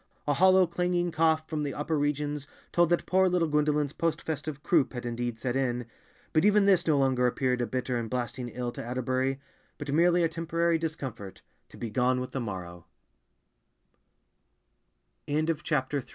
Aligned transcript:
A 0.27 0.33
hollow 0.33 0.65
clanging 0.65 1.11
cough 1.11 1.47
from 1.47 1.61
the 1.61 1.75
upper 1.75 1.95
regions 1.95 2.47
told 2.71 2.89
that 2.89 3.05
poor 3.05 3.29
little 3.29 3.47
Gwendolen's 3.47 3.93
post 3.93 4.23
festive 4.23 4.63
croup 4.63 4.93
had 4.93 5.05
indeed 5.05 5.37
set 5.37 5.55
in, 5.55 5.85
but 6.33 6.43
even 6.43 6.65
this 6.65 6.87
no 6.87 6.97
longer 6.97 7.27
appeared 7.27 7.61
a 7.61 7.67
bitter 7.67 7.97
and 7.99 8.09
blasting 8.09 8.49
ill 8.49 8.71
to 8.71 8.83
Atterbury, 8.83 9.39
but 9.77 9.93
merely 9.93 10.23
a 10.23 10.27
temporary 10.27 10.79
discomfort, 10.79 11.43
to 11.69 11.77
be 11.77 11.91
gone 11.91 12.19
with 12.19 12.31
the 12.31 12.39
morro 12.41 12.85